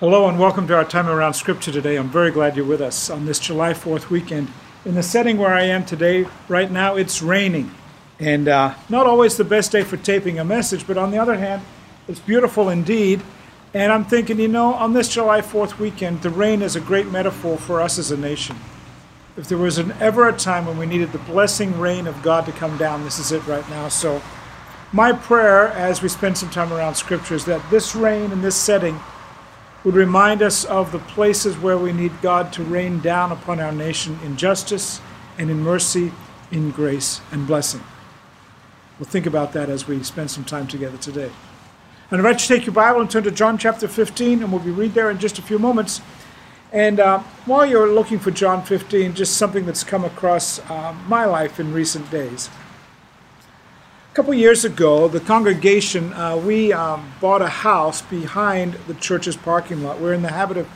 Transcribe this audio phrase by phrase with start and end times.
[0.00, 1.96] Hello and welcome to our time around Scripture today.
[1.96, 4.48] I'm very glad you're with us on this July 4th weekend.
[4.86, 7.70] In the setting where I am today, right now, it's raining.
[8.18, 11.36] And uh, not always the best day for taping a message, but on the other
[11.36, 11.60] hand,
[12.08, 13.20] it's beautiful indeed.
[13.74, 17.08] And I'm thinking, you know, on this July 4th weekend, the rain is a great
[17.08, 18.56] metaphor for us as a nation.
[19.36, 22.46] If there was an, ever a time when we needed the blessing rain of God
[22.46, 23.88] to come down, this is it right now.
[23.88, 24.22] So,
[24.92, 28.56] my prayer as we spend some time around Scripture is that this rain in this
[28.56, 28.98] setting
[29.84, 33.72] would remind us of the places where we need God to rain down upon our
[33.72, 35.00] nation in justice
[35.38, 36.12] and in mercy,
[36.50, 37.82] in grace and blessing.
[38.98, 41.30] We'll think about that as we spend some time together today.
[42.10, 44.52] And I invite you to take your Bible and turn to John chapter 15, and
[44.52, 46.02] we'll be read there in just a few moments.
[46.72, 51.24] And uh, while you're looking for John 15, just something that's come across uh, my
[51.24, 52.50] life in recent days.
[54.20, 59.34] A couple years ago, the congregation, uh, we um, bought a house behind the church's
[59.34, 59.98] parking lot.
[59.98, 60.68] We're in the habit of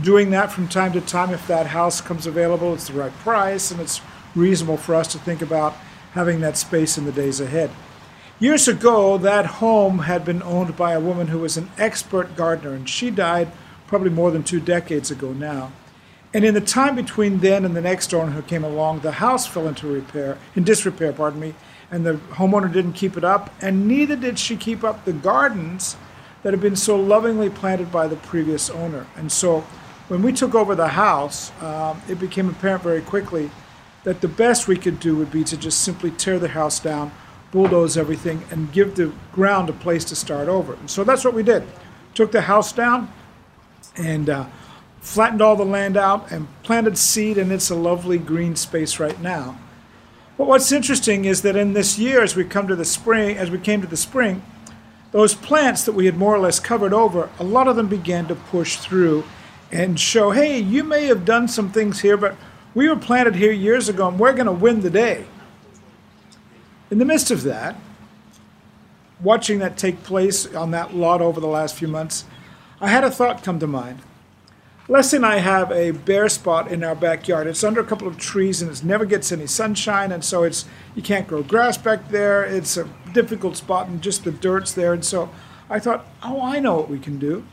[0.00, 3.70] doing that from time to time if that house comes available, it's the right price,
[3.70, 4.00] and it's
[4.34, 5.74] reasonable for us to think about
[6.12, 7.70] having that space in the days ahead.
[8.40, 12.72] Years ago, that home had been owned by a woman who was an expert gardener,
[12.72, 13.52] and she died
[13.86, 15.70] probably more than two decades ago now.
[16.32, 19.46] And in the time between then and the next owner who came along, the house
[19.46, 21.54] fell into repair, in disrepair, pardon me,
[21.90, 25.96] and the homeowner didn't keep it up, and neither did she keep up the gardens
[26.42, 29.06] that had been so lovingly planted by the previous owner.
[29.16, 29.60] And so
[30.08, 33.50] when we took over the house, um, it became apparent very quickly
[34.04, 37.10] that the best we could do would be to just simply tear the house down,
[37.50, 40.74] bulldoze everything, and give the ground a place to start over.
[40.74, 41.64] And so that's what we did.
[42.14, 43.12] Took the house down
[43.96, 44.46] and uh,
[45.00, 49.20] flattened all the land out and planted seed, and it's a lovely green space right
[49.20, 49.58] now.
[50.38, 53.50] But what's interesting is that in this year, as we come to the spring, as
[53.50, 54.42] we came to the spring,
[55.12, 58.26] those plants that we had more or less covered over, a lot of them began
[58.28, 59.24] to push through
[59.72, 62.36] and show, hey, you may have done some things here, but
[62.74, 65.24] we were planted here years ago and we're going to win the day.
[66.90, 67.76] In the midst of that,
[69.20, 72.26] watching that take place on that lot over the last few months,
[72.80, 74.00] I had a thought come to mind.
[74.88, 77.48] Leslie and I have a bare spot in our backyard.
[77.48, 80.64] It's under a couple of trees and it never gets any sunshine, and so it's
[80.94, 82.44] you can't grow grass back there.
[82.44, 84.92] It's a difficult spot, and just the dirt's there.
[84.92, 85.28] And so
[85.68, 87.44] I thought, oh, I know what we can do.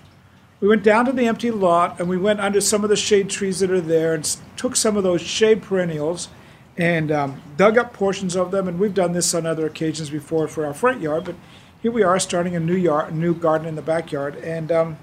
[0.60, 3.30] We went down to the empty lot and we went under some of the shade
[3.30, 6.30] trees that are there and took some of those shade perennials
[6.78, 8.68] and um, dug up portions of them.
[8.68, 11.36] And we've done this on other occasions before for our front yard, but
[11.82, 14.72] here we are starting a new yard, a new garden in the backyard, and.
[14.72, 14.98] Um,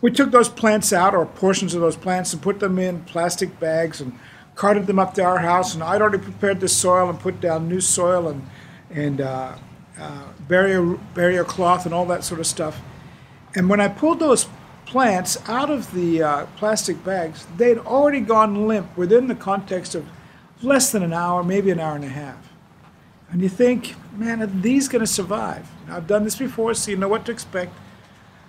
[0.00, 3.58] we took those plants out, or portions of those plants, and put them in plastic
[3.58, 4.18] bags and
[4.54, 5.74] carted them up to our house.
[5.74, 8.46] And I'd already prepared the soil and put down new soil and,
[8.90, 9.56] and uh,
[9.98, 10.82] uh, barrier,
[11.14, 12.80] barrier cloth and all that sort of stuff.
[13.54, 14.46] And when I pulled those
[14.86, 20.06] plants out of the uh, plastic bags, they'd already gone limp within the context of
[20.62, 22.52] less than an hour, maybe an hour and a half.
[23.30, 25.68] And you think, man, are these going to survive?
[25.88, 27.74] I've done this before, so you know what to expect.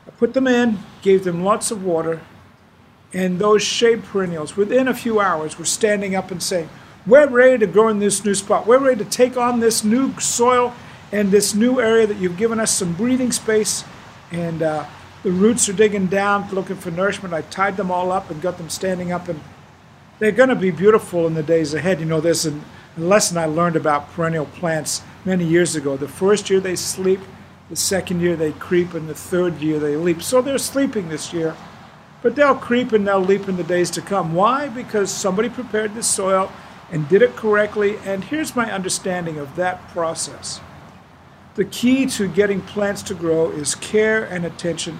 [0.09, 2.21] I put them in, gave them lots of water,
[3.13, 6.67] and those shade perennials, within a few hours, were standing up and saying,
[7.05, 8.65] We're ready to grow in this new spot.
[8.65, 10.73] We're ready to take on this new soil
[11.11, 13.83] and this new area that you've given us some breathing space.
[14.31, 14.87] And uh,
[15.21, 17.35] the roots are digging down, looking for nourishment.
[17.35, 19.39] I tied them all up and got them standing up, and
[20.17, 21.99] they're going to be beautiful in the days ahead.
[21.99, 22.59] You know, there's a
[22.97, 25.97] lesson I learned about perennial plants many years ago.
[25.97, 27.19] The first year they sleep,
[27.69, 30.21] the second year they creep, and the third year they leap.
[30.21, 31.55] So they're sleeping this year,
[32.21, 34.33] but they'll creep and they'll leap in the days to come.
[34.33, 34.67] Why?
[34.67, 36.51] Because somebody prepared the soil
[36.91, 37.97] and did it correctly.
[38.05, 40.59] And here's my understanding of that process
[41.55, 44.99] the key to getting plants to grow is care and attention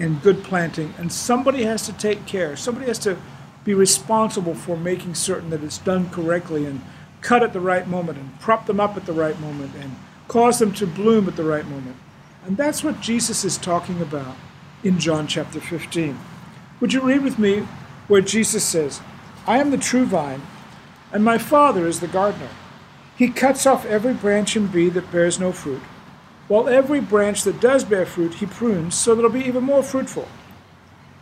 [0.00, 0.92] and good planting.
[0.98, 3.16] And somebody has to take care, somebody has to
[3.64, 6.80] be responsible for making certain that it's done correctly and
[7.20, 9.94] cut at the right moment and prop them up at the right moment and
[10.32, 11.96] cause them to bloom at the right moment.
[12.46, 14.34] And that's what Jesus is talking about
[14.82, 16.18] in John chapter 15.
[16.80, 17.68] Would you read with me
[18.08, 19.02] where Jesus says,
[19.46, 20.40] I am the true vine,
[21.12, 22.48] and my Father is the gardener.
[23.14, 25.82] He cuts off every branch in me that bears no fruit,
[26.48, 29.82] while every branch that does bear fruit he prunes so that it'll be even more
[29.82, 30.26] fruitful.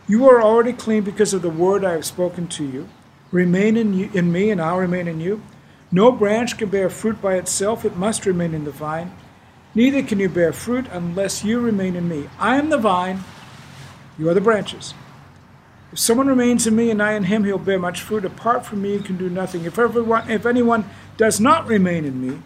[0.07, 2.87] You are already clean because of the word I have spoken to you.
[3.31, 5.41] Remain in, you, in me, and I'll remain in you.
[5.91, 9.13] No branch can bear fruit by itself, it must remain in the vine.
[9.75, 12.29] Neither can you bear fruit unless you remain in me.
[12.39, 13.23] I am the vine,
[14.17, 14.93] you are the branches.
[15.91, 18.23] If someone remains in me and I in him, he'll bear much fruit.
[18.23, 19.65] Apart from me, you can do nothing.
[19.65, 22.41] If, everyone, if anyone does not remain in me,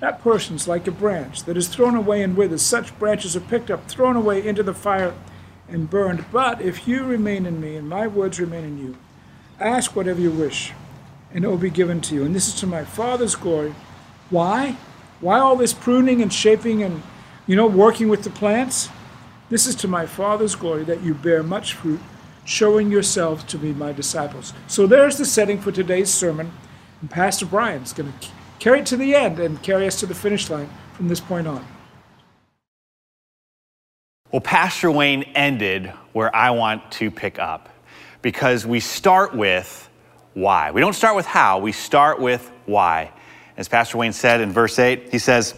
[0.00, 2.60] that person's like a branch that is thrown away and withers.
[2.60, 5.14] Such branches are picked up, thrown away into the fire,
[5.68, 6.26] and burned.
[6.30, 8.96] But if you remain in me and my words remain in you,
[9.58, 10.72] ask whatever you wish,
[11.34, 12.24] and it will be given to you.
[12.24, 13.74] And this is to my Father's glory.
[14.30, 14.76] Why?
[15.20, 17.02] Why all this pruning and shaping and,
[17.46, 18.88] you know, working with the plants?
[19.48, 22.00] This is to my Father's glory that you bear much fruit,
[22.44, 24.52] showing yourselves to be my disciples.
[24.66, 26.52] So there's the setting for today's sermon.
[27.00, 28.28] And Pastor Brian's going to
[28.58, 31.46] carry it to the end and carry us to the finish line from this point
[31.46, 31.66] on.
[34.30, 37.68] Well, Pastor Wayne ended where I want to pick up
[38.22, 39.90] because we start with
[40.34, 40.70] why.
[40.70, 43.12] We don't start with how, we start with why.
[43.56, 45.54] As Pastor Wayne said in verse 8, he says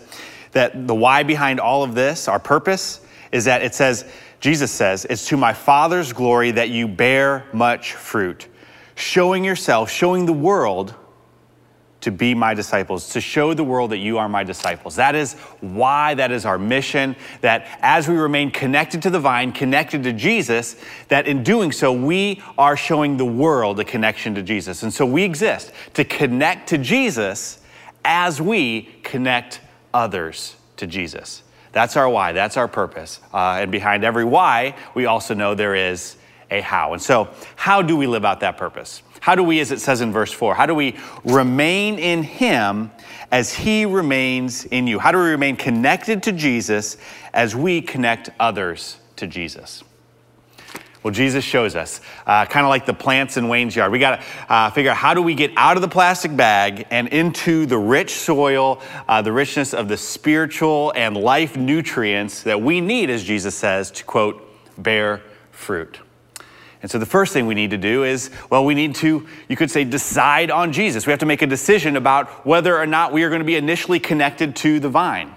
[0.53, 3.01] that the why behind all of this, our purpose,
[3.33, 4.05] is that it says,
[4.41, 8.49] Jesus says, it's to my Father's glory that you bear much fruit,
[8.95, 10.95] showing yourself, showing the world
[12.05, 14.97] to be my disciples, to show the world that you are my disciples.
[14.97, 19.53] That is why, that is our mission, that as we remain connected to the vine,
[19.53, 20.77] connected to Jesus,
[21.09, 24.83] that in doing so, we are showing the world a connection to Jesus.
[24.83, 27.61] And so we exist to connect to Jesus
[28.05, 29.63] as we connect
[29.95, 31.43] others to Jesus.
[31.73, 33.19] That's our why, that's our purpose.
[33.33, 36.17] Uh, and behind every why, we also know there is
[36.51, 36.93] a how.
[36.93, 39.03] And so, how do we live out that purpose?
[39.25, 42.91] How do we, as it says in verse 4, how do we remain in Him
[43.31, 44.99] as He remains in you?
[44.99, 46.99] How do we remain connected to Jesus
[47.33, 49.83] as we connect others to Jesus?
[51.03, 53.91] Well, Jesus shows us, uh, kind of like the plants in Wayne's yard.
[53.93, 56.87] We got to uh, figure out how do we get out of the plastic bag
[56.91, 62.61] and into the rich soil, uh, the richness of the spiritual and life nutrients that
[62.61, 64.47] we need, as Jesus says, to quote,
[64.77, 65.99] bear fruit.
[66.85, 69.57] And so the first thing we need to do is, well, we need to, you
[69.57, 71.07] could say, decide on Jesus.
[71.07, 73.57] We have to make a decision about whether or not we are going to be
[73.57, 75.35] initially connected to the vine.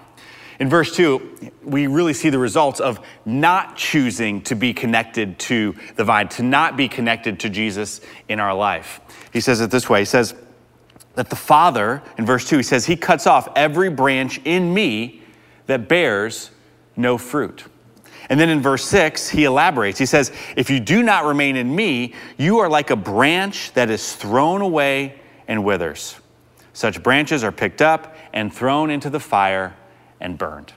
[0.60, 5.74] In verse 2, we really see the results of not choosing to be connected to
[5.96, 9.00] the vine, to not be connected to Jesus in our life.
[9.32, 10.34] He says it this way He says
[11.14, 15.22] that the Father, in verse 2, he says, He cuts off every branch in me
[15.64, 16.50] that bears
[16.94, 17.64] no fruit.
[18.28, 19.98] And then in verse 6, he elaborates.
[19.98, 23.90] He says, If you do not remain in me, you are like a branch that
[23.90, 26.16] is thrown away and withers.
[26.72, 29.74] Such branches are picked up and thrown into the fire
[30.20, 30.72] and burned.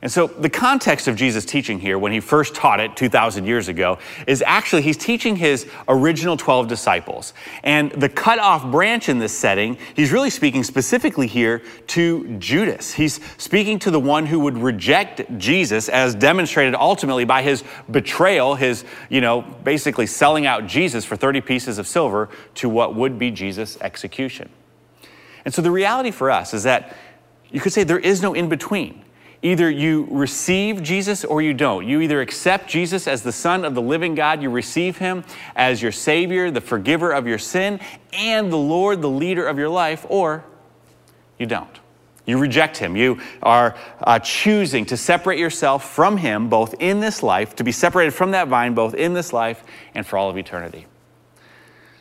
[0.00, 3.66] And so, the context of Jesus' teaching here, when he first taught it 2,000 years
[3.66, 3.98] ago,
[4.28, 7.34] is actually he's teaching his original 12 disciples.
[7.64, 12.92] And the cut off branch in this setting, he's really speaking specifically here to Judas.
[12.92, 18.54] He's speaking to the one who would reject Jesus, as demonstrated ultimately by his betrayal,
[18.54, 23.18] his, you know, basically selling out Jesus for 30 pieces of silver to what would
[23.18, 24.48] be Jesus' execution.
[25.44, 26.96] And so, the reality for us is that
[27.50, 29.02] you could say there is no in between.
[29.42, 31.86] Either you receive Jesus or you don't.
[31.86, 35.22] You either accept Jesus as the Son of the living God, you receive Him
[35.54, 37.78] as your Savior, the forgiver of your sin,
[38.12, 40.44] and the Lord, the leader of your life, or
[41.38, 41.78] you don't.
[42.26, 42.96] You reject Him.
[42.96, 47.72] You are uh, choosing to separate yourself from Him both in this life, to be
[47.72, 49.62] separated from that vine both in this life
[49.94, 50.86] and for all of eternity.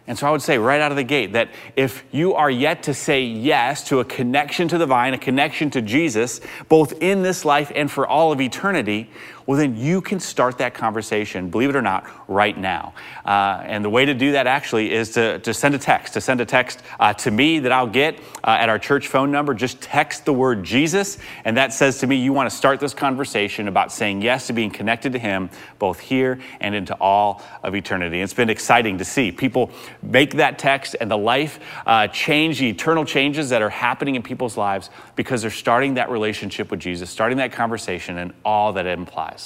[0.07, 2.83] And so I would say right out of the gate that if you are yet
[2.83, 6.39] to say yes to a connection to the vine, a connection to Jesus,
[6.69, 9.09] both in this life and for all of eternity,
[9.47, 12.93] well, then you can start that conversation, believe it or not, right now.
[13.25, 16.21] Uh, and the way to do that actually is to, to send a text, to
[16.21, 19.53] send a text uh, to me that I'll get uh, at our church phone number.
[19.53, 22.93] Just text the word Jesus, and that says to me you want to start this
[22.93, 25.49] conversation about saying yes to being connected to Him,
[25.79, 28.19] both here and into all of eternity.
[28.19, 29.71] It's been exciting to see people
[30.03, 34.23] make that text and the life uh, change, the eternal changes that are happening in
[34.23, 38.85] people's lives because they're starting that relationship with Jesus, starting that conversation, and all that
[38.85, 39.36] it implies.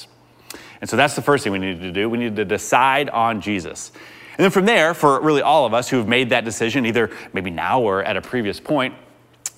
[0.81, 2.09] And so that's the first thing we need to do.
[2.09, 3.91] We need to decide on Jesus.
[4.37, 7.11] And then from there, for really all of us who have made that decision, either
[7.31, 8.95] maybe now or at a previous point,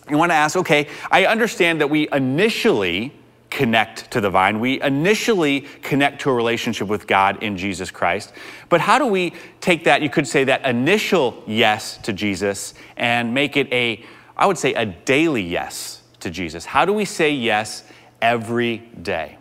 [0.10, 3.13] you want to ask okay, I understand that we initially
[3.50, 4.60] connect to the vine.
[4.60, 8.34] We initially connect to a relationship with God in Jesus Christ.
[8.68, 13.34] But how do we take that, you could say, that initial yes to Jesus and
[13.34, 14.03] make it a,
[14.36, 16.65] I would say, a daily yes to Jesus?
[16.65, 17.84] How do we say yes
[18.22, 19.38] every day?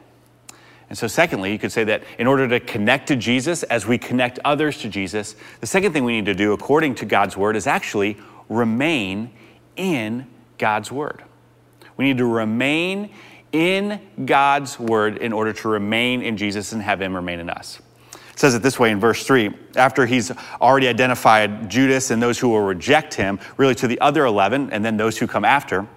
[0.92, 3.96] And so, secondly, you could say that in order to connect to Jesus as we
[3.96, 7.56] connect others to Jesus, the second thing we need to do, according to God's word,
[7.56, 8.18] is actually
[8.50, 9.30] remain
[9.74, 10.26] in
[10.58, 11.24] God's word.
[11.96, 13.08] We need to remain
[13.52, 17.80] in God's word in order to remain in Jesus and have him remain in us.
[18.12, 20.30] It says it this way in verse 3 after he's
[20.60, 24.84] already identified Judas and those who will reject him, really to the other 11, and
[24.84, 25.88] then those who come after.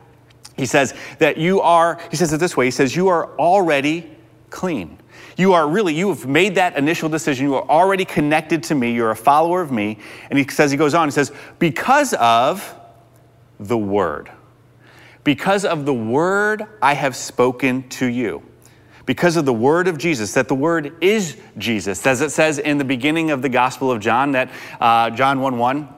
[0.55, 4.14] He says that you are, he says it this way, he says, You are already
[4.55, 4.97] clean.
[5.37, 7.45] You are really, you have made that initial decision.
[7.45, 8.93] You are already connected to me.
[8.93, 9.99] You're a follower of me.
[10.29, 12.73] And he says, he goes on, he says, because of
[13.59, 14.31] the word.
[15.25, 18.43] Because of the word I have spoken to you.
[19.05, 22.05] Because of the word of Jesus, that the word is Jesus.
[22.07, 25.57] As it says in the beginning of the Gospel of John, that uh, John 1
[25.57, 25.89] 1,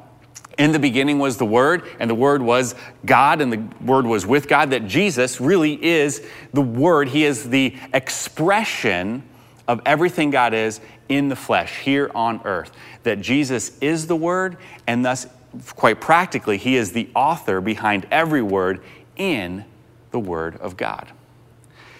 [0.58, 2.74] in the beginning was the Word, and the Word was
[3.06, 4.72] God, and the Word was with God.
[4.72, 7.10] That Jesus really is the Word.
[7.10, 9.24] He is the expression
[9.68, 12.72] of everything God is in the flesh here on earth.
[13.04, 15.28] That Jesus is the Word, and thus,
[15.76, 18.82] quite practically, He is the author behind every word
[19.16, 19.64] in
[20.12, 21.12] the Word of God.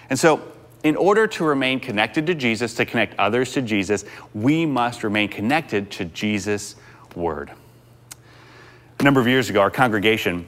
[0.10, 0.42] And so,
[0.84, 5.28] in order to remain connected to Jesus, to connect others to Jesus, we must remain
[5.28, 6.76] connected to Jesus'
[7.16, 7.52] Word.
[9.00, 10.44] A number of years ago, our congregation,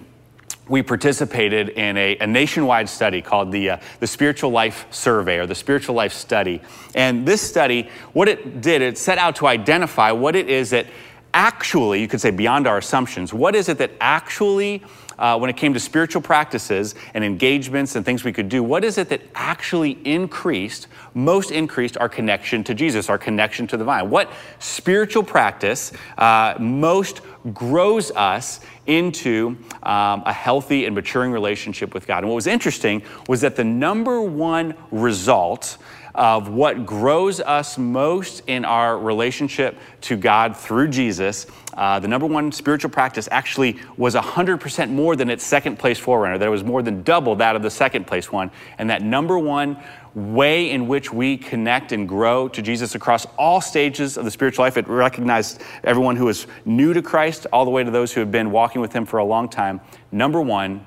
[0.67, 5.45] we participated in a, a nationwide study called the, uh, the Spiritual Life Survey or
[5.45, 6.59] the Spiritual Life Study.
[6.95, 10.87] And this study, what it did, it set out to identify what it is that
[11.31, 14.81] actually, you could say beyond our assumptions, what is it that actually
[15.19, 18.83] uh, when it came to spiritual practices and engagements and things we could do, what
[18.83, 23.83] is it that actually increased, most increased our connection to Jesus, our connection to the
[23.83, 24.09] vine?
[24.09, 27.21] What spiritual practice uh, most
[27.53, 32.19] grows us into um, a healthy and maturing relationship with God?
[32.19, 35.77] And what was interesting was that the number one result
[36.15, 42.25] of what grows us most in our relationship to God through Jesus, uh, the number
[42.25, 46.37] one spiritual practice actually was 100% more than its second place forerunner.
[46.37, 48.51] That was more than double that of the second place one.
[48.77, 49.77] And that number one
[50.15, 54.65] way in which we connect and grow to Jesus across all stages of the spiritual
[54.65, 58.19] life, it recognized everyone who is new to Christ, all the way to those who
[58.19, 59.79] have been walking with Him for a long time.
[60.11, 60.85] Number one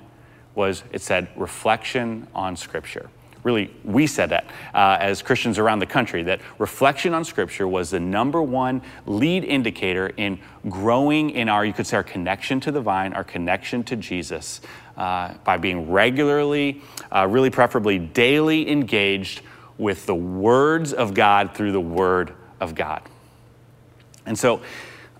[0.55, 3.09] was, it said, reflection on Scripture
[3.42, 7.90] really, we said that uh, as Christians around the country, that reflection on Scripture was
[7.90, 12.70] the number one lead indicator in growing in our, you could say, our connection to
[12.70, 14.61] the vine, our connection to Jesus,
[14.96, 19.42] uh, by being regularly, uh, really preferably daily engaged
[19.78, 23.02] with the words of God through the Word of God.
[24.26, 24.62] And so,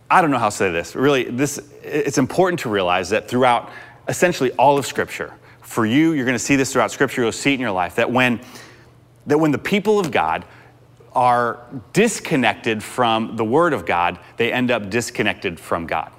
[0.08, 0.94] I don't know how to say this.
[0.94, 3.70] Really, this it's important to realize that throughout
[4.08, 5.32] essentially all of Scripture,
[5.72, 7.94] for you, you're going to see this throughout Scripture, you'll see it in your life,
[7.94, 8.42] that when,
[9.26, 10.44] that when the people of God
[11.14, 11.60] are
[11.94, 16.12] disconnected from the Word of God, they end up disconnected from God.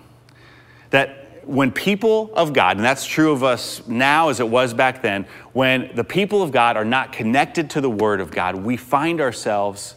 [0.89, 5.03] That when people of God, and that's true of us now as it was back
[5.03, 8.75] then, when the people of God are not connected to the Word of God, we
[8.75, 9.93] find ourselves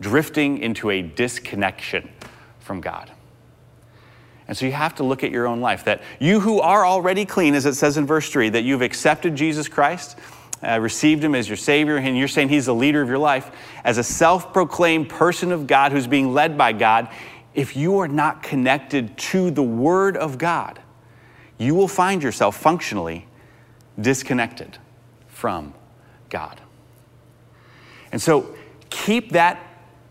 [0.00, 2.08] drifting into a disconnection
[2.58, 3.12] from God.
[4.48, 7.26] And so you have to look at your own life that you who are already
[7.26, 10.18] clean, as it says in verse 3, that you've accepted Jesus Christ,
[10.66, 13.50] uh, received him as your Savior, and you're saying he's the leader of your life,
[13.84, 17.08] as a self proclaimed person of God who's being led by God,
[17.54, 20.80] if you are not connected to the Word of God,
[21.58, 23.26] you will find yourself functionally
[24.00, 24.78] disconnected
[25.26, 25.74] from
[26.30, 26.60] God.
[28.12, 28.56] And so
[28.90, 29.62] keep that,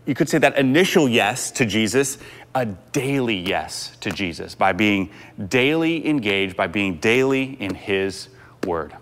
[0.06, 2.18] you could say that initial yes to Jesus
[2.58, 5.10] a daily yes to Jesus by being
[5.48, 8.28] daily engaged, by being daily in His
[8.66, 8.94] Word.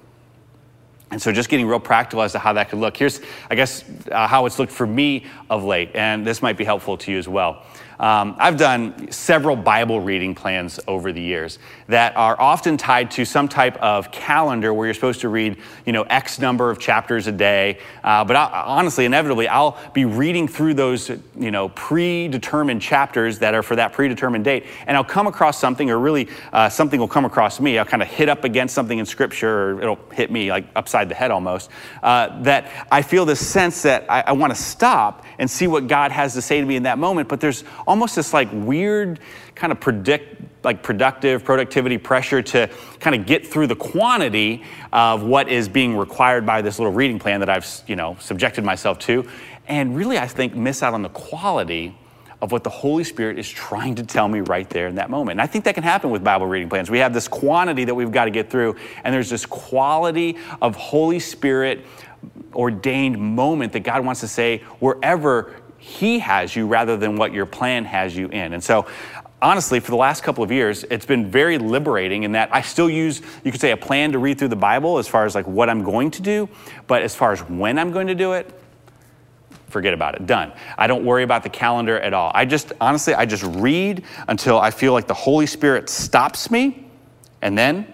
[1.10, 2.96] And so, just getting real practical as to how that could look.
[2.96, 6.64] Here's, I guess, uh, how it's looked for me of late, and this might be
[6.64, 7.64] helpful to you as well.
[7.98, 13.24] Um, I've done several Bible reading plans over the years that are often tied to
[13.24, 17.26] some type of calendar where you're supposed to read, you know, X number of chapters
[17.26, 17.78] a day.
[18.04, 23.54] Uh, but I, honestly, inevitably, I'll be reading through those, you know, predetermined chapters that
[23.54, 27.08] are for that predetermined date, and I'll come across something, or really uh, something will
[27.08, 27.78] come across me.
[27.78, 31.08] I'll kind of hit up against something in Scripture, or it'll hit me like upside
[31.08, 31.70] the head almost.
[32.02, 35.86] Uh, that I feel this sense that I, I want to stop and see what
[35.86, 37.28] God has to say to me in that moment.
[37.28, 39.20] But there's almost this like weird
[39.54, 45.22] kind of predict like productive productivity pressure to kind of get through the quantity of
[45.22, 48.98] what is being required by this little reading plan that I've you know subjected myself
[49.00, 49.28] to
[49.68, 51.96] and really I think miss out on the quality
[52.42, 55.32] of what the Holy Spirit is trying to tell me right there in that moment.
[55.32, 56.90] And I think that can happen with Bible reading plans.
[56.90, 60.76] We have this quantity that we've got to get through, and there's this quality of
[60.76, 61.84] Holy Spirit
[62.54, 67.46] ordained moment that God wants to say wherever He has you rather than what your
[67.46, 68.52] plan has you in.
[68.52, 68.86] And so,
[69.40, 72.90] honestly, for the last couple of years, it's been very liberating in that I still
[72.90, 75.46] use, you could say, a plan to read through the Bible as far as like
[75.46, 76.48] what I'm going to do,
[76.86, 78.52] but as far as when I'm going to do it,
[79.68, 80.26] forget about it.
[80.26, 80.52] Done.
[80.78, 82.32] I don't worry about the calendar at all.
[82.34, 86.88] I just, honestly, I just read until I feel like the Holy Spirit stops me,
[87.42, 87.86] and then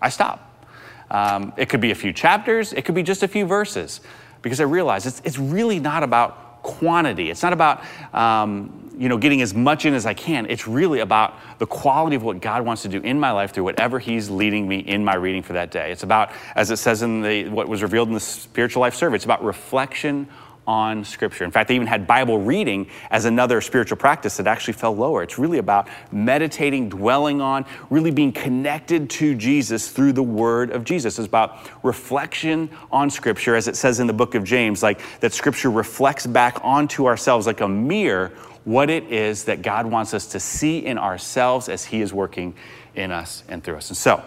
[0.00, 0.66] I stop.
[1.10, 4.00] Um, it could be a few chapters, it could be just a few verses.
[4.42, 7.30] because I realize it's, it's really not about quantity.
[7.30, 7.82] It's not about
[8.12, 10.46] um, you know, getting as much in as I can.
[10.50, 13.64] It's really about the quality of what God wants to do in my life through
[13.64, 15.92] whatever He's leading me in my reading for that day.
[15.92, 19.14] It's about, as it says in the what was revealed in the spiritual life survey,
[19.14, 20.28] it's about reflection
[20.68, 21.44] on Scripture.
[21.44, 25.22] In fact, they even had Bible reading as another spiritual practice that actually fell lower.
[25.22, 30.84] It's really about meditating, dwelling on, really being connected to Jesus through the Word of
[30.84, 31.18] Jesus.
[31.18, 35.32] It's about reflection on Scripture, as it says in the book of James, like that
[35.32, 38.30] Scripture reflects back onto ourselves like a mirror
[38.64, 42.54] what it is that God wants us to see in ourselves as He is working
[42.94, 43.88] in us and through us.
[43.88, 44.22] And so,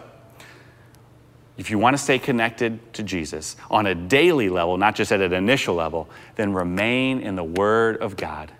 [1.61, 5.21] if you want to stay connected to Jesus on a daily level, not just at
[5.21, 8.51] an initial level, then remain in the Word of God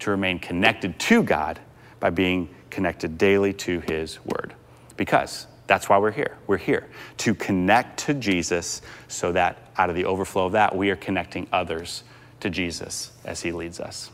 [0.00, 1.60] to remain connected to God
[2.00, 4.52] by being connected daily to His Word.
[4.96, 6.38] Because that's why we're here.
[6.48, 6.88] We're here
[7.18, 11.46] to connect to Jesus so that out of the overflow of that, we are connecting
[11.52, 12.02] others
[12.40, 14.10] to Jesus as He leads us.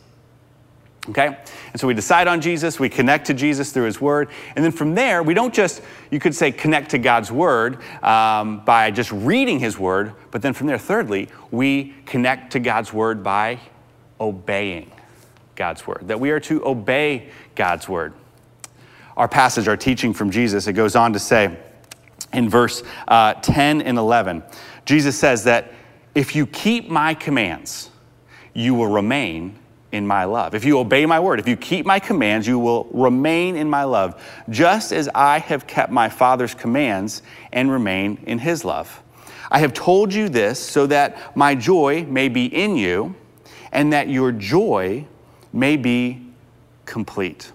[1.10, 1.36] Okay?
[1.72, 4.72] And so we decide on Jesus, we connect to Jesus through his word, and then
[4.72, 9.12] from there, we don't just, you could say, connect to God's word um, by just
[9.12, 13.60] reading his word, but then from there, thirdly, we connect to God's word by
[14.20, 14.90] obeying
[15.54, 18.12] God's word, that we are to obey God's word.
[19.16, 21.56] Our passage, our teaching from Jesus, it goes on to say
[22.32, 24.42] in verse uh, 10 and 11,
[24.84, 25.72] Jesus says that
[26.14, 27.90] if you keep my commands,
[28.52, 29.58] you will remain
[29.96, 30.54] in my love.
[30.54, 33.84] If you obey my word, if you keep my commands, you will remain in my
[33.84, 37.22] love, just as I have kept my Father's commands
[37.52, 39.02] and remain in his love.
[39.50, 43.14] I have told you this so that my joy may be in you
[43.72, 45.06] and that your joy
[45.52, 46.22] may be
[46.84, 47.50] complete.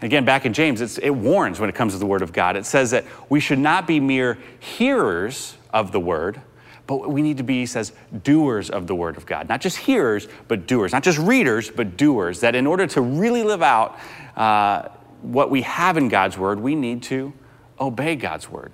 [0.00, 2.56] Again, back in James, it warns when it comes to the Word of God.
[2.56, 6.40] It says that we should not be mere hearers of the Word,
[6.86, 7.92] but we need to be, he says,
[8.24, 9.48] doers of the word of God.
[9.48, 10.92] Not just hearers, but doers.
[10.92, 12.40] Not just readers, but doers.
[12.40, 13.98] That in order to really live out
[14.36, 14.88] uh,
[15.22, 17.32] what we have in God's word, we need to
[17.80, 18.72] obey God's word.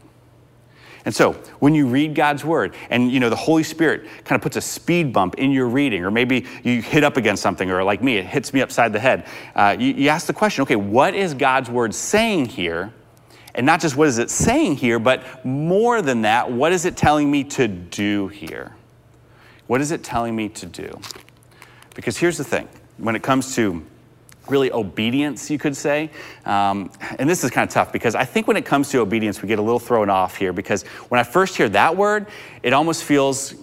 [1.05, 4.43] And so, when you read God's word and you know the Holy Spirit kind of
[4.43, 7.83] puts a speed bump in your reading, or maybe you hit up against something, or
[7.83, 10.77] like me, it hits me upside the head, uh, you, you ask the question okay,
[10.77, 12.93] what is God's word saying here?
[13.59, 16.97] And not just what is it saying here, but more than that, what is it
[16.97, 18.77] telling me to do here?
[19.67, 20.89] What is it telling me to do?
[21.97, 22.69] Because here's the thing
[22.99, 23.85] when it comes to
[24.49, 26.09] really obedience, you could say.
[26.47, 29.43] Um, and this is kind of tough because I think when it comes to obedience,
[29.43, 32.29] we get a little thrown off here because when I first hear that word,
[32.63, 33.57] it almost feels,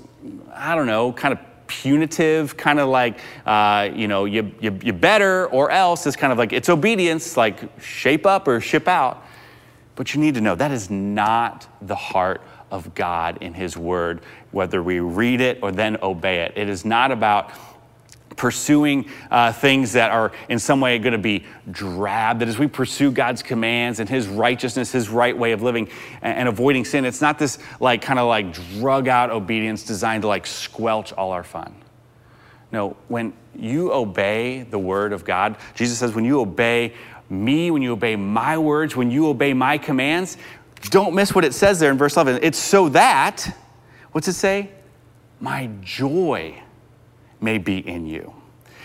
[0.54, 4.92] I don't know, kind of punitive, kind of like, uh, you know, you, you, you
[4.92, 6.06] better or else.
[6.06, 9.25] It's kind of like, it's obedience, like shape up or ship out.
[9.96, 14.22] But you need to know that is not the heart of God in His Word,
[14.52, 16.54] whether we read it or then obey it.
[16.56, 17.52] It is not about
[18.36, 22.68] pursuing uh, things that are in some way going to be drab, that as we
[22.68, 25.90] pursue God's commands and His righteousness, His right way of living
[26.22, 30.24] and, and avoiding sin, it's not this like kind of like drug out obedience designed
[30.24, 31.74] to like squelch all our fun.
[32.72, 36.94] No, when you obey the word of God, Jesus says, when you obey
[37.30, 40.38] me, when you obey my words, when you obey my commands,
[40.90, 42.40] don't miss what it says there in verse 11.
[42.44, 43.56] It's so that,
[44.12, 44.70] what's it say?
[45.40, 46.62] My joy
[47.42, 48.34] may be in you.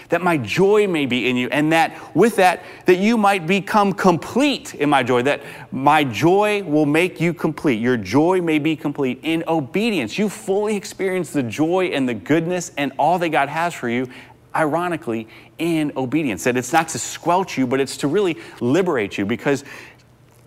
[0.09, 3.93] That my joy may be in you, and that with that, that you might become
[3.93, 7.81] complete in my joy, that my joy will make you complete.
[7.81, 10.19] Your joy may be complete in obedience.
[10.19, 14.09] You fully experience the joy and the goodness and all that God has for you
[14.55, 16.45] ironically, in obedience.
[16.45, 19.65] That it's not to squelch you, but it's to really liberate you because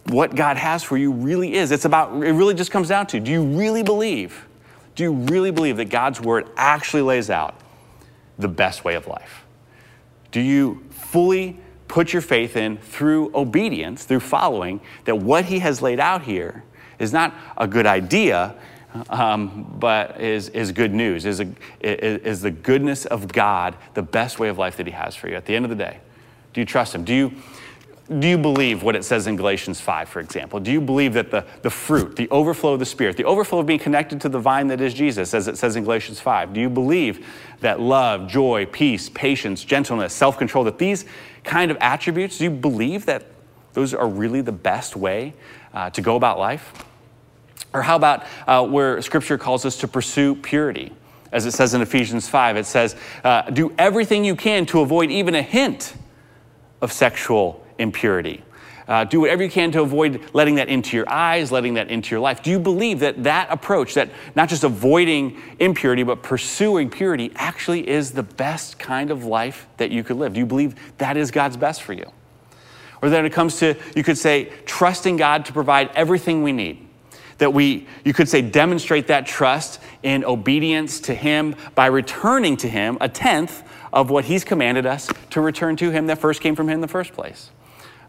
[0.05, 1.71] what God has for you really is.
[1.71, 4.45] It's about, it really just comes down to do you really believe?
[4.95, 7.55] Do you really believe that God's word actually lays out
[8.37, 9.43] the best way of life?
[10.31, 15.81] Do you fully put your faith in through obedience, through following, that what He has
[15.81, 16.63] laid out here
[16.99, 18.55] is not a good idea,
[19.09, 21.47] um, but is, is good news, is, a,
[21.81, 25.35] is the goodness of God the best way of life that He has for you?
[25.35, 25.99] At the end of the day,
[26.53, 27.03] do you trust Him?
[27.03, 27.31] Do you,
[28.19, 30.59] do you believe what it says in Galatians 5, for example?
[30.59, 33.65] Do you believe that the, the fruit, the overflow of the Spirit, the overflow of
[33.65, 36.59] being connected to the vine that is Jesus, as it says in Galatians 5, do
[36.59, 37.25] you believe
[37.61, 41.05] that love, joy, peace, patience, gentleness, self control, that these
[41.43, 43.25] kind of attributes, do you believe that
[43.73, 45.33] those are really the best way
[45.73, 46.73] uh, to go about life?
[47.73, 50.91] Or how about uh, where Scripture calls us to pursue purity?
[51.31, 55.09] As it says in Ephesians 5, it says, uh, do everything you can to avoid
[55.09, 55.95] even a hint
[56.81, 58.43] of sexual impurity.
[58.87, 62.11] Uh, do whatever you can to avoid letting that into your eyes, letting that into
[62.11, 62.43] your life.
[62.43, 67.87] Do you believe that that approach, that not just avoiding impurity, but pursuing purity, actually
[67.87, 70.33] is the best kind of life that you could live?
[70.33, 72.11] Do you believe that is God's best for you?
[73.01, 76.87] Or then it comes to, you could say, trusting God to provide everything we need.
[77.37, 82.69] That we, you could say, demonstrate that trust in obedience to Him by returning to
[82.69, 86.55] Him a tenth of what He's commanded us to return to Him that first came
[86.55, 87.51] from Him in the first place.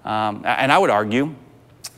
[0.04, 1.34] Um, and I would argue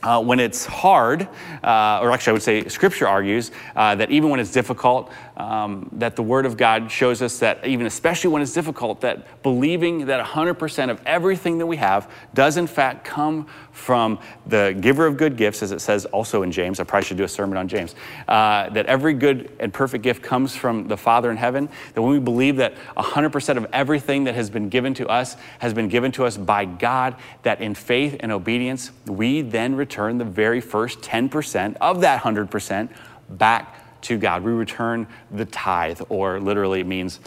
[0.03, 1.27] uh, when it's hard,
[1.63, 5.89] uh, or actually, I would say Scripture argues uh, that even when it's difficult, um,
[5.93, 10.07] that the Word of God shows us that even especially when it's difficult, that believing
[10.07, 15.15] that 100% of everything that we have does in fact come from the giver of
[15.15, 16.79] good gifts, as it says also in James.
[16.79, 17.93] I probably should do a sermon on James.
[18.27, 21.69] Uh, that every good and perfect gift comes from the Father in heaven.
[21.93, 25.71] That when we believe that 100% of everything that has been given to us has
[25.71, 30.25] been given to us by God, that in faith and obedience, we then return the
[30.25, 32.89] very first 10% of that 100%
[33.29, 33.75] back
[34.07, 34.43] to God.
[34.43, 37.19] We return the tithe, or literally it means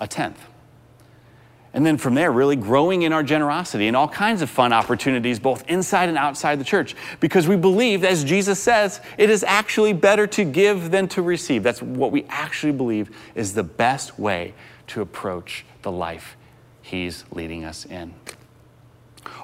[0.00, 0.40] a tenth.
[1.74, 5.38] And then from there, really growing in our generosity and all kinds of fun opportunities,
[5.38, 9.92] both inside and outside the church, because we believe, as Jesus says, it is actually
[9.92, 11.62] better to give than to receive.
[11.62, 14.54] That's what we actually believe is the best way
[14.88, 16.36] to approach the life
[16.80, 18.14] He's leading us in.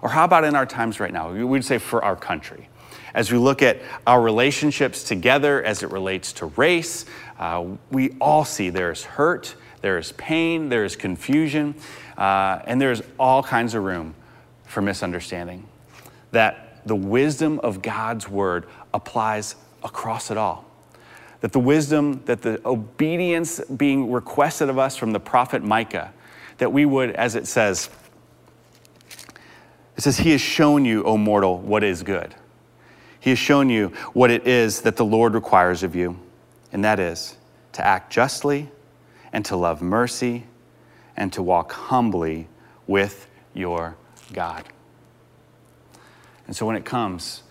[0.01, 1.31] Or how about in our times right now?
[1.31, 2.69] We'd say for our country.
[3.15, 7.07] As we look at our relationships together as it relates to race,
[7.39, 11.75] uh, we all see there's hurt, there's pain, there's confusion.
[12.19, 14.15] Uh, and there's all kinds of room
[14.65, 15.67] for misunderstanding.
[16.33, 20.65] That the wisdom of God's word applies across it all.
[21.41, 26.13] That the wisdom, that the obedience being requested of us from the prophet Micah,
[26.59, 27.91] that we would, as it says,
[29.97, 32.35] it says, He has shown you, O mortal, what is good.
[33.25, 36.21] He has shown you what it is that the Lord requires of you,
[36.75, 37.39] and that is
[37.73, 38.69] to act justly
[39.33, 40.45] and to love mercy
[41.17, 42.49] and to walk humbly
[42.87, 43.97] with your
[44.35, 44.65] God.
[46.47, 47.45] And so when it comes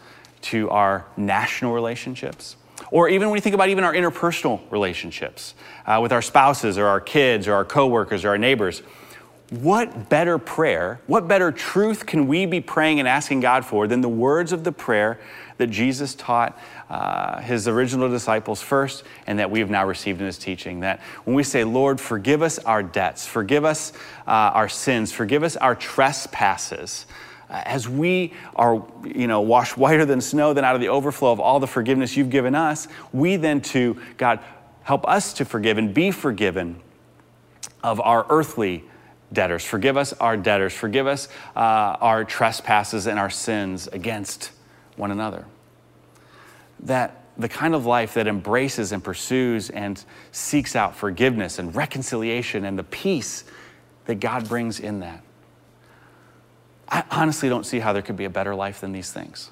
[0.44, 2.56] to our national relationships,
[2.92, 5.56] or even when you think about even our interpersonal relationships
[5.88, 8.84] uh, with our spouses or our kids or our coworkers or our neighbors,
[9.50, 14.02] what better prayer, what better truth can we be praying and asking God for than
[14.02, 15.20] the words of the prayer
[15.58, 16.58] that Jesus taught
[16.90, 20.82] uh, his original disciples first and that we have now received in his teaching?
[20.82, 23.94] That when we say, Lord, forgive us our debts, forgive us
[24.28, 27.06] uh, our sins, forgive us our trespasses.
[27.50, 31.32] Uh, as we are, you know, washed whiter than snow, then out of the overflow
[31.32, 34.40] of all the forgiveness you've given us, we then to, God,
[34.84, 36.82] help us to forgive and be forgiven
[37.84, 38.84] of our earthly
[39.32, 39.66] debtors.
[39.66, 40.74] Forgive us our debtors.
[40.74, 44.52] Forgive us uh, our trespasses and our sins against
[44.96, 45.46] one another.
[46.82, 52.66] That the kind of life that embraces and pursues and seeks out forgiveness and reconciliation
[52.66, 53.44] and the peace
[54.06, 55.24] that God brings in that.
[56.88, 59.50] I honestly don't see how there could be a better life than these things.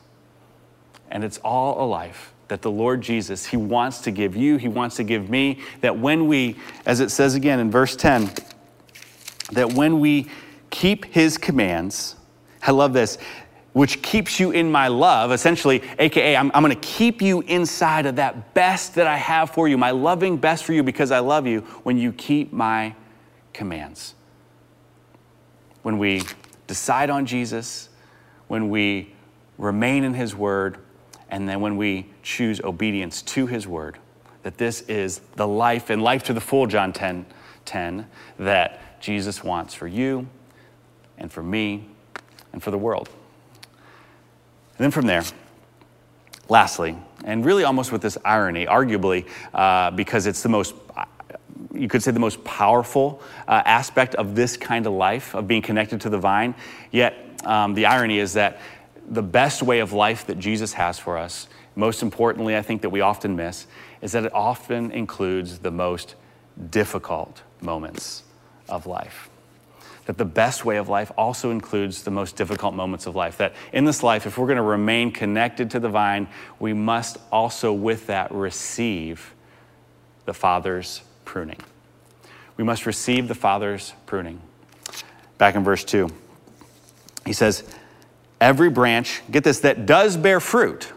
[1.10, 4.67] And it's all a life that the Lord Jesus, He wants to give you, He
[4.67, 8.30] wants to give me, that when we, as it says again in verse 10,
[9.54, 10.30] that when we
[10.69, 12.15] keep his commands,
[12.63, 13.17] I love this,
[13.73, 18.17] which keeps you in my love, essentially, AKA, I'm, I'm gonna keep you inside of
[18.17, 21.47] that best that I have for you, my loving best for you because I love
[21.47, 22.95] you when you keep my
[23.53, 24.13] commands.
[25.84, 26.23] When we
[26.67, 27.89] decide on Jesus,
[28.47, 29.13] when we
[29.57, 30.77] remain in his word,
[31.29, 33.97] and then when we choose obedience to his word,
[34.43, 37.25] that this is the life and life to the full, John 10,
[37.65, 38.07] 10
[38.39, 40.27] that Jesus wants for you
[41.17, 41.88] and for me
[42.51, 43.10] and for the world.
[44.82, 45.24] And then from there,
[46.50, 50.74] lastly, and really almost with this irony, arguably, uh, because it's the most,
[51.72, 55.62] you could say, the most powerful uh, aspect of this kind of life, of being
[55.62, 56.56] connected to the vine.
[56.89, 57.13] Yet,
[57.44, 58.60] um, the irony is that
[59.08, 62.89] the best way of life that Jesus has for us, most importantly, I think that
[62.89, 63.67] we often miss,
[64.02, 66.15] is that it often includes the most
[66.72, 68.24] difficult moments
[68.67, 69.30] of life.
[70.12, 73.38] That the best way of life also includes the most difficult moments of life.
[73.38, 76.28] That in this life, if we're going to remain connected to the vine,
[76.60, 79.34] we must also, with that, receive
[80.26, 81.60] the Father's pruning.
[82.58, 84.41] We must receive the Father's pruning.
[85.38, 86.10] Back in verse 2,
[87.26, 87.63] he says,
[88.41, 90.91] Every branch, get this, that does bear fruit,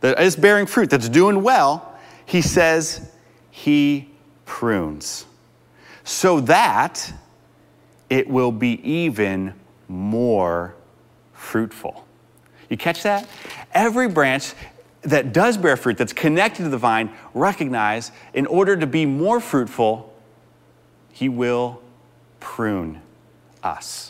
[0.00, 3.12] that is bearing fruit, that's doing well, he says,
[3.52, 4.08] he
[4.44, 5.24] prunes
[6.10, 7.12] so that
[8.10, 9.54] it will be even
[9.88, 10.74] more
[11.32, 12.06] fruitful.
[12.68, 13.28] You catch that?
[13.72, 14.52] Every branch
[15.02, 19.40] that does bear fruit, that's connected to the vine, recognize in order to be more
[19.40, 20.12] fruitful,
[21.12, 21.80] he will
[22.38, 23.00] prune
[23.62, 24.09] us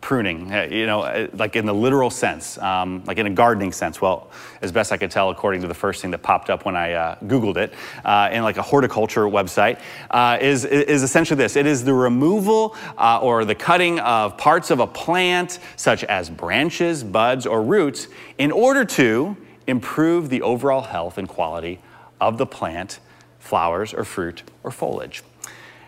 [0.00, 3.72] pruning, uh, you know, uh, like in the literal sense, um, like in a gardening
[3.72, 4.00] sense.
[4.00, 4.30] Well,
[4.62, 6.92] as best I could tell, according to the first thing that popped up when I
[6.92, 11.66] uh, Googled it, uh, in like a horticulture website, uh, is, is essentially this it
[11.66, 17.04] is the removal uh, or the cutting of parts of a plant, such as branches,
[17.04, 18.08] buds, or roots,
[18.38, 19.36] in order to
[19.66, 21.78] improve the overall health and quality
[22.20, 23.00] of the plant,
[23.38, 25.22] flowers, or fruit, or foliage.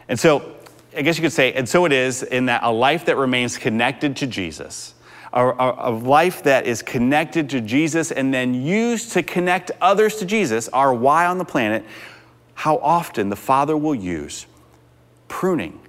[0.08, 0.56] And so,
[0.96, 3.56] I guess you could say, and so it is in that a life that remains
[3.56, 4.94] connected to Jesus,
[5.32, 10.16] a, a, a, life that is connected to Jesus and then used to connect others
[10.16, 11.84] to Jesus, our why on the planet,
[12.54, 14.46] how often the Father will use
[15.28, 15.80] pruning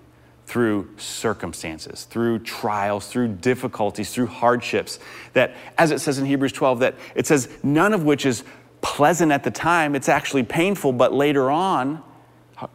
[0.45, 4.99] through circumstances, through trials, through difficulties, through hardships.
[5.33, 8.43] That, as it says in Hebrews 12, that it says, none of which is
[8.81, 12.03] pleasant at the time, it's actually painful, but later on,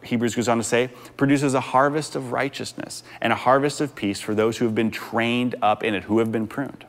[0.03, 4.19] Hebrews goes on to say, produces a harvest of righteousness and a harvest of peace
[4.19, 6.85] for those who have been trained up in it, who have been pruned.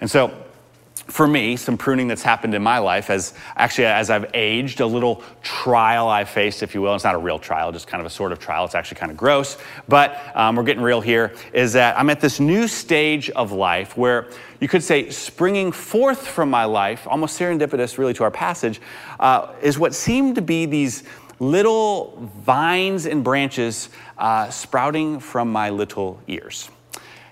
[0.00, 0.32] And so,
[1.08, 4.86] for me, some pruning that's happened in my life as actually as I've aged, a
[4.86, 6.94] little trial I faced, if you will.
[6.94, 8.66] It's not a real trial, just kind of a sort of trial.
[8.66, 9.56] It's actually kind of gross,
[9.88, 11.34] but um, we're getting real here.
[11.54, 14.28] Is that I'm at this new stage of life where
[14.60, 18.80] you could say springing forth from my life, almost serendipitous really to our passage,
[19.18, 21.04] uh, is what seemed to be these
[21.40, 26.70] little vines and branches uh, sprouting from my little ears.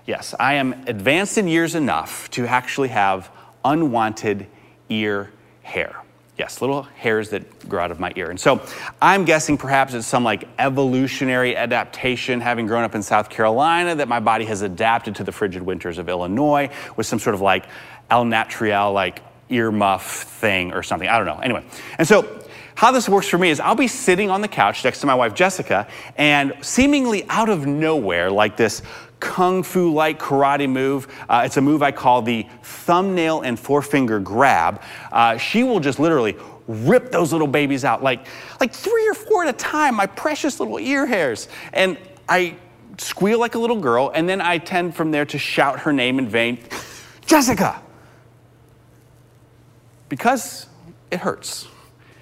[0.05, 3.29] Yes, I am advanced in years enough to actually have
[3.65, 4.47] unwanted
[4.89, 5.31] ear
[5.63, 6.01] hair.
[6.37, 8.29] Yes, little hairs that grow out of my ear.
[8.29, 8.61] And so
[9.01, 14.07] I'm guessing perhaps it's some like evolutionary adaptation, having grown up in South Carolina, that
[14.07, 17.65] my body has adapted to the frigid winters of Illinois with some sort of like
[18.09, 21.09] al naturel, like ear muff thing or something.
[21.09, 21.39] I don't know.
[21.39, 21.65] Anyway,
[21.97, 22.46] and so
[22.77, 25.15] how this works for me is I'll be sitting on the couch next to my
[25.15, 28.83] wife Jessica, and seemingly out of nowhere, like this
[29.19, 34.19] kung fu like karate move, uh, it's a move I call the thumbnail and forefinger
[34.19, 34.79] grab.
[35.11, 36.37] Uh, she will just literally
[36.67, 38.27] rip those little babies out, like,
[38.59, 41.47] like three or four at a time, my precious little ear hairs.
[41.73, 41.97] And
[42.29, 42.57] I
[42.99, 46.19] squeal like a little girl, and then I tend from there to shout her name
[46.19, 46.59] in vain
[47.25, 47.81] Jessica!
[50.09, 50.67] Because
[51.09, 51.67] it hurts.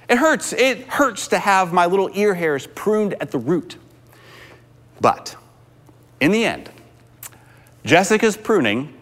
[0.08, 0.54] It hurts.
[0.54, 3.78] It hurts to have my little ear hairs pruned at the root.
[5.02, 5.36] But
[6.20, 6.70] in the end,
[7.84, 8.94] Jessica's pruning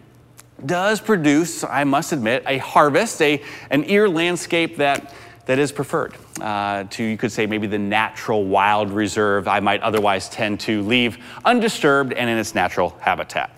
[0.66, 5.14] does produce, I must admit, a harvest, a, an ear landscape that,
[5.46, 9.82] that is preferred uh, to, you could say, maybe the natural wild reserve I might
[9.82, 13.52] otherwise tend to leave undisturbed and in its natural habitat.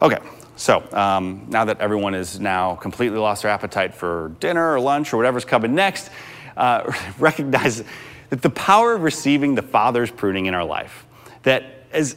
[0.00, 0.18] Okay,
[0.56, 5.12] so um, now that everyone has now completely lost their appetite for dinner or lunch
[5.12, 6.10] or whatever's coming next,
[6.58, 7.82] uh, recognize
[8.30, 11.06] that the power of receiving the Father's pruning in our life,
[11.44, 12.16] that as,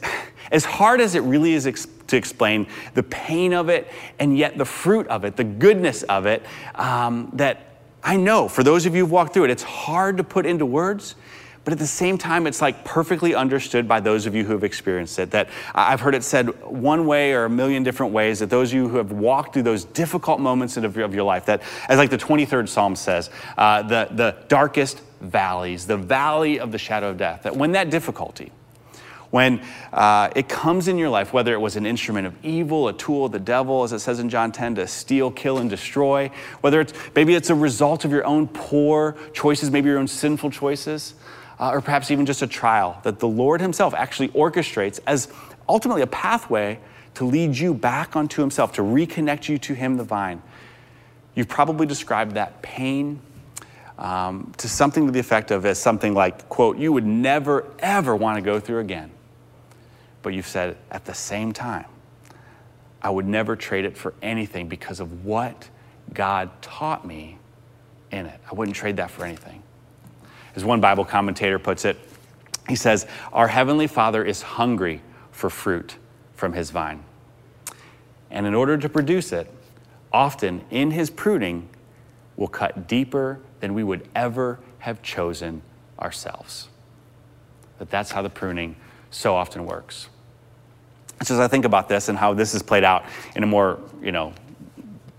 [0.50, 4.58] as hard as it really is ex- to explain the pain of it and yet
[4.58, 8.94] the fruit of it, the goodness of it, um, that I know for those of
[8.94, 11.14] you who've walked through it, it's hard to put into words.
[11.64, 14.64] But at the same time, it's like perfectly understood by those of you who have
[14.64, 15.30] experienced it.
[15.30, 18.74] That I've heard it said one way or a million different ways, that those of
[18.74, 22.18] you who have walked through those difficult moments of your, life, that as like the
[22.18, 27.44] 23rd Psalm says, uh, the, the darkest valleys, the valley of the shadow of death,
[27.44, 28.50] that when that difficulty,
[29.30, 32.92] when uh, it comes in your life, whether it was an instrument of evil, a
[32.92, 36.30] tool of the devil, as it says in John 10, to steal, kill, and destroy,
[36.60, 40.50] whether it's maybe it's a result of your own poor choices, maybe your own sinful
[40.50, 41.14] choices,
[41.58, 45.28] uh, or perhaps even just a trial that the Lord Himself actually orchestrates as
[45.68, 46.78] ultimately a pathway
[47.14, 50.42] to lead you back onto Himself, to reconnect you to Him, the vine.
[51.34, 53.20] You've probably described that pain
[53.98, 58.16] um, to something to the effect of as something like, quote, you would never, ever
[58.16, 59.10] want to go through again.
[60.22, 61.86] But you've said, at the same time,
[63.00, 65.68] I would never trade it for anything because of what
[66.12, 67.38] God taught me
[68.10, 68.40] in it.
[68.50, 69.61] I wouldn't trade that for anything.
[70.54, 71.98] As one Bible commentator puts it,
[72.68, 75.96] he says, Our Heavenly Father is hungry for fruit
[76.34, 77.04] from His vine.
[78.30, 79.50] And in order to produce it,
[80.12, 81.68] often in His pruning,
[82.36, 85.62] will cut deeper than we would ever have chosen
[85.98, 86.68] ourselves.
[87.78, 88.76] But that's how the pruning
[89.10, 90.08] so often works.
[91.22, 93.04] So as I think about this and how this is played out
[93.36, 94.32] in a more, you know,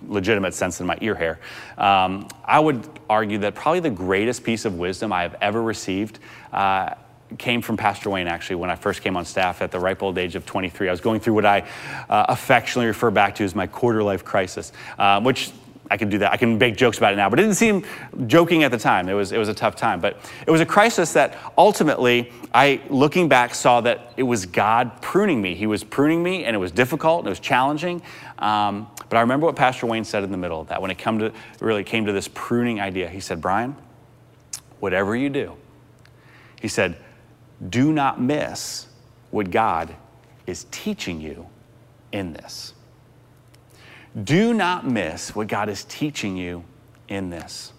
[0.07, 1.39] legitimate sense than my ear hair.
[1.77, 6.19] Um, I would argue that probably the greatest piece of wisdom I have ever received
[6.51, 6.95] uh,
[7.37, 10.17] came from Pastor Wayne, actually, when I first came on staff at the ripe old
[10.17, 10.87] age of 23.
[10.87, 11.61] I was going through what I
[12.09, 15.51] uh, affectionately refer back to as my quarter life crisis, uh, which
[15.93, 16.31] I can do that.
[16.31, 17.85] I can make jokes about it now, but it didn't seem
[18.25, 19.07] joking at the time.
[19.07, 20.01] It was, it was a tough time.
[20.01, 25.03] But it was a crisis that ultimately, I, looking back, saw that it was God
[25.03, 25.53] pruning me.
[25.53, 28.01] He was pruning me, and it was difficult, and it was challenging.
[28.39, 31.19] Um, but I remember what Pastor Wayne said in the middle that when it come
[31.19, 33.07] to, really came to this pruning idea.
[33.07, 33.75] He said, Brian,
[34.79, 35.55] whatever you do,
[36.59, 36.97] he said,
[37.69, 38.87] do not miss
[39.29, 39.95] what God
[40.47, 41.47] is teaching you
[42.11, 42.73] in this.
[44.21, 46.63] Do not miss what God is teaching you
[47.07, 47.73] in this.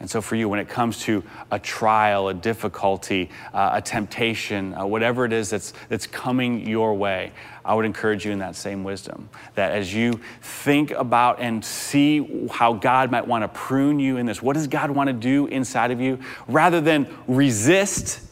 [0.00, 4.72] And so, for you, when it comes to a trial, a difficulty, uh, a temptation,
[4.72, 7.32] uh, whatever it is that's, that's coming your way,
[7.66, 9.28] I would encourage you in that same wisdom.
[9.56, 14.24] That as you think about and see how God might want to prune you in
[14.24, 16.18] this, what does God want to do inside of you?
[16.48, 18.22] Rather than resist,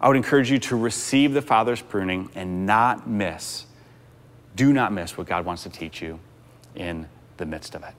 [0.00, 3.66] I would encourage you to receive the Father's pruning and not miss
[4.58, 6.18] do not miss what God wants to teach you
[6.74, 7.94] in the midst of it.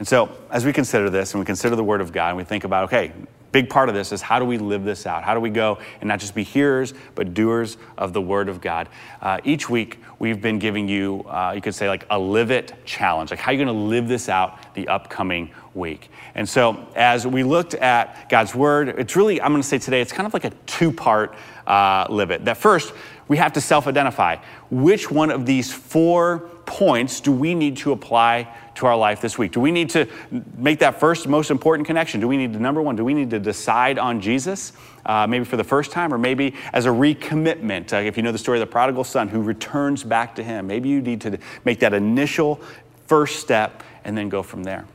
[0.00, 2.42] And so, as we consider this and we consider the Word of God and we
[2.42, 3.12] think about, okay,
[3.52, 5.22] big part of this is how do we live this out?
[5.22, 8.60] How do we go and not just be hearers, but doers of the Word of
[8.60, 8.88] God?
[9.22, 12.72] Uh, each week, we've been giving you, uh, you could say, like a live it
[12.84, 13.30] challenge.
[13.30, 16.10] Like, how are you going to live this out the upcoming week?
[16.34, 20.00] And so, as we looked at God's Word, it's really, I'm going to say today,
[20.00, 22.44] it's kind of like a two part uh, live it.
[22.46, 22.92] That first,
[23.28, 24.36] we have to self identify.
[24.70, 29.38] Which one of these four points do we need to apply to our life this
[29.38, 29.52] week?
[29.52, 30.08] Do we need to
[30.56, 32.20] make that first most important connection?
[32.20, 34.72] Do we need to, number one, do we need to decide on Jesus,
[35.06, 37.92] uh, maybe for the first time, or maybe as a recommitment?
[37.92, 40.66] Uh, if you know the story of the prodigal son who returns back to him,
[40.66, 42.60] maybe you need to make that initial
[43.06, 44.86] first step and then go from there.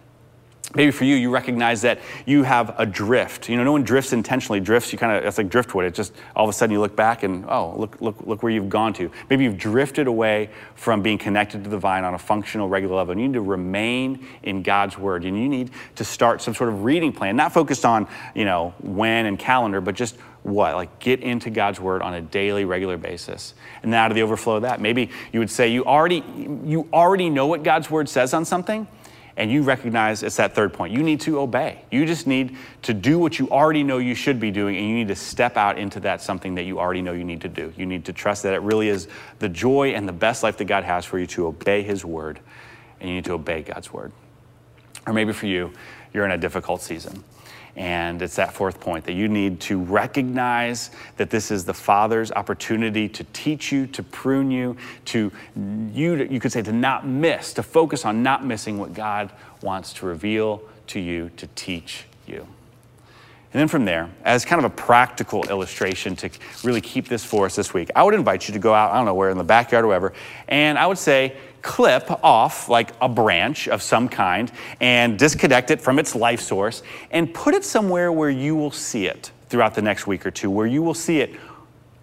[0.75, 3.49] Maybe for you, you recognize that you have a drift.
[3.49, 4.59] You know, no one drifts intentionally.
[4.59, 5.85] Drifts, you kind of, it's like driftwood.
[5.85, 8.51] It's just all of a sudden you look back and, oh, look, look, look where
[8.51, 9.09] you've gone to.
[9.31, 13.13] Maybe you've drifted away from being connected to the vine on a functional, regular level.
[13.13, 15.25] And you need to remain in God's word.
[15.25, 18.75] And you need to start some sort of reading plan, not focused on, you know,
[18.79, 20.75] when and calendar, but just what?
[20.75, 23.55] Like get into God's word on a daily, regular basis.
[23.81, 26.23] And then out of the overflow of that, maybe you would say you already,
[26.63, 28.87] you already know what God's word says on something
[29.39, 30.91] and you recognize it's that third point.
[30.91, 31.81] You need to obey.
[31.89, 34.93] You just need to do what you already know you should be doing, and you
[34.93, 37.73] need to step out into that something that you already know you need to do.
[37.77, 39.07] You need to trust that it really is
[39.39, 42.41] the joy and the best life that God has for you to obey His word,
[42.99, 44.11] and you need to obey God's word.
[45.07, 45.71] Or maybe for you,
[46.13, 47.23] you're in a difficult season.
[47.75, 52.31] And it's that fourth point that you need to recognize that this is the Father's
[52.31, 57.53] opportunity to teach you, to prune you, to you, you could say to not miss,
[57.53, 62.47] to focus on not missing what God wants to reveal to you, to teach you.
[63.51, 66.29] And then from there, as kind of a practical illustration to
[66.63, 68.97] really keep this for us this week, I would invite you to go out, I
[68.97, 70.13] don't know where, in the backyard or wherever,
[70.47, 75.81] and I would say, clip off like a branch of some kind and disconnect it
[75.81, 79.81] from its life source and put it somewhere where you will see it throughout the
[79.81, 81.35] next week or two, where you will see it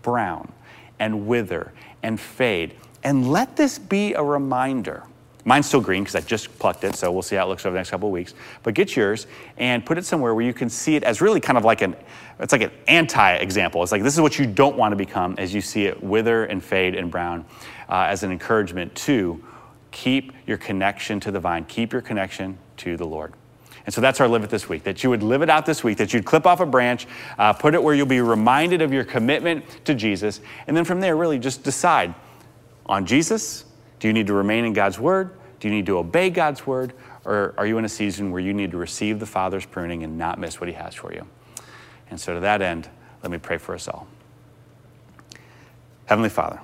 [0.02, 0.52] brown
[0.98, 2.74] and wither and fade.
[3.04, 5.04] And let this be a reminder.
[5.46, 7.72] Mine's still green because I just plucked it, so we'll see how it looks over
[7.72, 8.35] the next couple of weeks.
[8.64, 11.56] But get yours and put it somewhere where you can see it as really kind
[11.56, 11.94] of like an,
[12.40, 13.80] it's like an anti-example.
[13.85, 16.46] It's like this is what you don't want to become as you see it wither
[16.46, 17.44] and fade and brown
[17.88, 19.40] uh, as an encouragement to
[19.92, 23.32] keep your connection to the vine, keep your connection to the Lord.
[23.85, 25.85] And so that's our live it this week, that you would live it out this
[25.85, 27.06] week, that you'd clip off a branch,
[27.38, 31.00] uh, put it where you'll be reminded of your commitment to Jesus, and then from
[31.00, 32.16] there, really just decide
[32.87, 33.65] on Jesus,
[34.07, 35.37] do you need to remain in God's word?
[35.59, 36.92] Do you need to obey God's word?
[37.25, 40.16] Or are you in a season where you need to receive the Father's pruning and
[40.16, 41.27] not miss what He has for you?
[42.09, 42.88] And so to that end,
[43.25, 44.07] let me pray for us all.
[46.05, 46.61] Heavenly Father,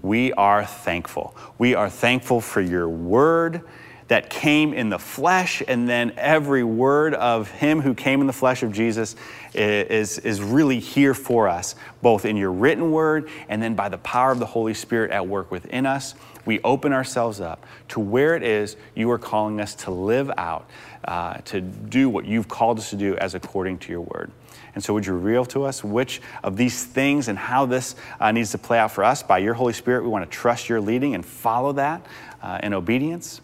[0.00, 1.36] we are thankful.
[1.58, 3.62] We are thankful for your word
[4.08, 8.32] that came in the flesh, and then every word of him who came in the
[8.32, 9.16] flesh of Jesus
[9.54, 13.98] is, is really here for us, both in your written word and then by the
[13.98, 16.14] power of the Holy Spirit at work within us.
[16.44, 20.68] We open ourselves up to where it is you are calling us to live out,
[21.04, 24.30] uh, to do what you've called us to do as according to your word.
[24.74, 28.32] And so, would you reveal to us which of these things and how this uh,
[28.32, 30.02] needs to play out for us by your Holy Spirit?
[30.02, 32.04] We want to trust your leading and follow that
[32.42, 33.40] uh, in obedience.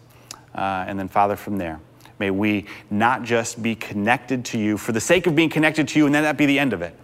[0.55, 1.81] Uh, and then, Father, from there,
[2.19, 5.99] may we not just be connected to you for the sake of being connected to
[5.99, 6.95] you and then that be the end of it,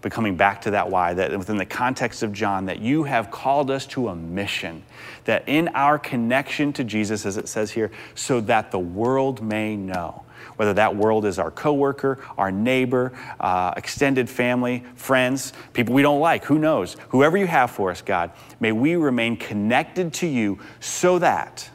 [0.00, 3.30] but coming back to that why, that within the context of John, that you have
[3.30, 4.82] called us to a mission,
[5.24, 9.76] that in our connection to Jesus, as it says here, so that the world may
[9.76, 10.24] know
[10.56, 16.20] whether that world is our coworker, our neighbor, uh, extended family, friends, people we don't
[16.20, 16.96] like, who knows?
[17.08, 18.30] Whoever you have for us, God,
[18.60, 21.68] may we remain connected to you so that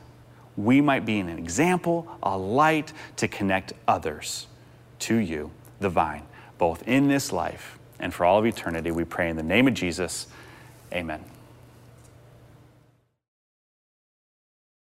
[0.60, 4.47] we might be an example, a light to connect others
[4.99, 6.24] to you, the vine,
[6.57, 8.91] both in this life and for all of eternity.
[8.91, 10.28] We pray in the name of Jesus.
[10.91, 11.24] Amen.